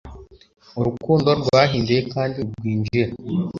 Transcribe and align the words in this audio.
urukundo 0.79 1.29
rwahinduye 1.41 2.01
kandi 2.13 2.37
ntirwinjira 2.47 3.11